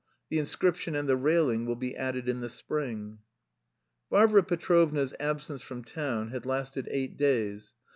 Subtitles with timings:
[0.29, 3.19] The inscription and the railing will be added in the spring.
[4.09, 7.75] Varvara Petrovna's absence from town had lasted eight days.